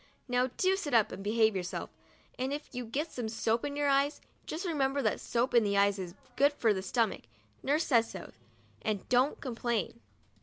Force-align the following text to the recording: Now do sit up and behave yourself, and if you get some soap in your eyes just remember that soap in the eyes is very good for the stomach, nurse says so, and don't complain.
Now 0.27 0.49
do 0.57 0.75
sit 0.75 0.95
up 0.95 1.11
and 1.11 1.23
behave 1.23 1.55
yourself, 1.55 1.91
and 2.39 2.51
if 2.51 2.73
you 2.73 2.85
get 2.85 3.11
some 3.11 3.29
soap 3.29 3.63
in 3.63 3.75
your 3.75 3.87
eyes 3.87 4.19
just 4.47 4.65
remember 4.65 4.99
that 5.03 5.19
soap 5.19 5.53
in 5.53 5.63
the 5.63 5.77
eyes 5.77 5.99
is 5.99 6.13
very 6.13 6.33
good 6.37 6.53
for 6.53 6.73
the 6.73 6.81
stomach, 6.81 7.21
nurse 7.61 7.85
says 7.85 8.09
so, 8.09 8.31
and 8.81 9.07
don't 9.09 9.39
complain. 9.39 9.99